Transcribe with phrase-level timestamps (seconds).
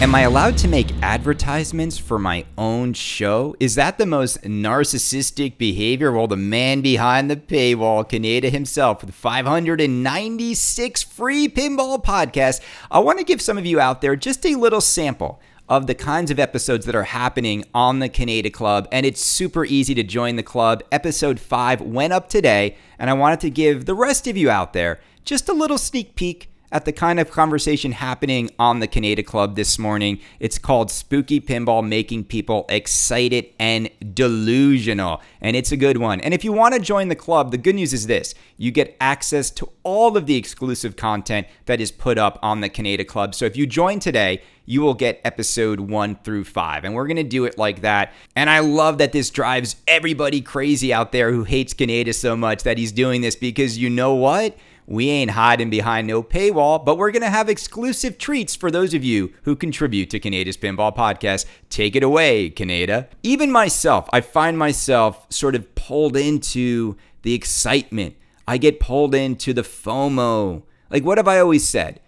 [0.00, 3.56] Am I allowed to make advertisements for my own show?
[3.58, 6.12] Is that the most narcissistic behavior?
[6.12, 12.60] Well, the man behind the paywall, Kaneda himself, with 596 free pinball podcasts,
[12.92, 15.96] I want to give some of you out there just a little sample of the
[15.96, 20.04] kinds of episodes that are happening on the Kaneda Club, and it's super easy to
[20.04, 20.84] join the club.
[20.92, 24.74] Episode 5 went up today, and I wanted to give the rest of you out
[24.74, 29.24] there just a little sneak peek at the kind of conversation happening on the Kaneda
[29.24, 30.20] Club this morning.
[30.38, 35.22] It's called Spooky Pinball Making People Excited and Delusional.
[35.40, 36.20] And it's a good one.
[36.20, 38.96] And if you want to join the club, the good news is this you get
[39.00, 43.34] access to all of the exclusive content that is put up on the Kaneda Club.
[43.34, 46.84] So if you join today, you will get episode one through five.
[46.84, 48.12] And we're going to do it like that.
[48.36, 52.64] And I love that this drives everybody crazy out there who hates Kaneda so much
[52.64, 54.54] that he's doing this because you know what?
[54.90, 58.94] We ain't hiding behind no paywall, but we're going to have exclusive treats for those
[58.94, 61.44] of you who contribute to Kaneda's Pinball Podcast.
[61.68, 63.06] Take it away, Kaneda.
[63.22, 68.16] Even myself, I find myself sort of pulled into the excitement.
[68.46, 70.62] I get pulled into the FOMO.
[70.88, 72.00] Like, what have I always said?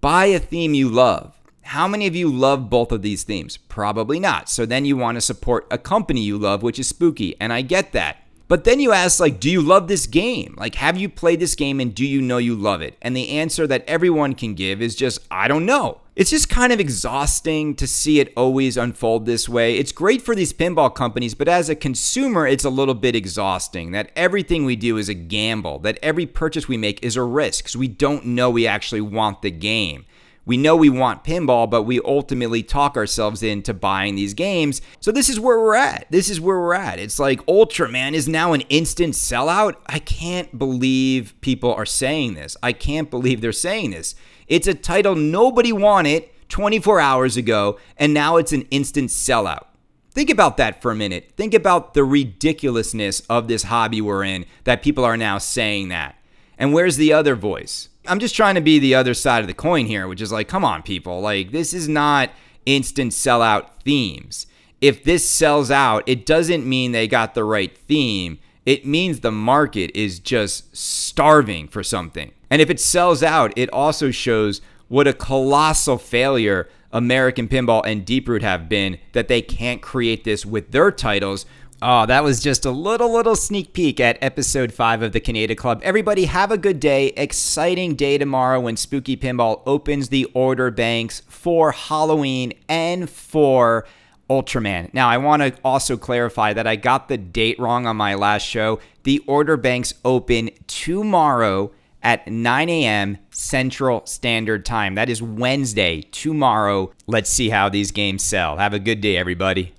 [0.00, 1.36] Buy a theme you love.
[1.62, 3.56] How many of you love both of these themes?
[3.56, 4.48] Probably not.
[4.48, 7.34] So then you want to support a company you love, which is spooky.
[7.40, 8.27] And I get that.
[8.48, 10.54] But then you ask, like, do you love this game?
[10.56, 12.96] Like, have you played this game and do you know you love it?
[13.02, 16.00] And the answer that everyone can give is just, I don't know.
[16.16, 19.76] It's just kind of exhausting to see it always unfold this way.
[19.76, 23.92] It's great for these pinball companies, but as a consumer, it's a little bit exhausting
[23.92, 27.64] that everything we do is a gamble, that every purchase we make is a risk
[27.64, 30.06] because we don't know we actually want the game
[30.48, 34.80] we know we want pinball, but we ultimately talk ourselves into buying these games.
[34.98, 36.06] So this is where we're at.
[36.08, 36.98] This is where we're at.
[36.98, 39.76] It's like Ultraman is now an instant sellout.
[39.84, 42.56] I can't believe people are saying this.
[42.62, 44.14] I can't believe they're saying this.
[44.46, 49.66] It's a title nobody wanted 24 hours ago, and now it's an instant sellout.
[50.12, 51.32] Think about that for a minute.
[51.36, 56.16] Think about the ridiculousness of this hobby we're in that people are now saying that.
[56.56, 57.90] And where's the other voice?
[58.08, 60.48] I'm just trying to be the other side of the coin here, which is like,
[60.48, 61.20] come on, people.
[61.20, 62.30] Like, this is not
[62.66, 64.46] instant sellout themes.
[64.80, 68.38] If this sells out, it doesn't mean they got the right theme.
[68.64, 72.32] It means the market is just starving for something.
[72.50, 78.06] And if it sells out, it also shows what a colossal failure American Pinball and
[78.06, 81.44] Deeproot have been that they can't create this with their titles
[81.80, 85.56] Oh, that was just a little, little sneak peek at episode five of the Kaneda
[85.56, 85.80] Club.
[85.84, 87.08] Everybody, have a good day.
[87.10, 93.86] Exciting day tomorrow when Spooky Pinball opens the order banks for Halloween and for
[94.28, 94.92] Ultraman.
[94.92, 98.42] Now, I want to also clarify that I got the date wrong on my last
[98.42, 98.80] show.
[99.04, 101.70] The order banks open tomorrow
[102.02, 103.18] at 9 a.m.
[103.30, 104.96] Central Standard Time.
[104.96, 106.92] That is Wednesday, tomorrow.
[107.06, 108.56] Let's see how these games sell.
[108.56, 109.74] Have a good day, everybody.